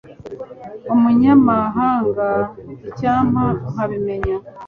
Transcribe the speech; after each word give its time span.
umunyamahanga, 0.93 2.27
icyampa 2.89 3.45
nkabimenya 3.71 4.35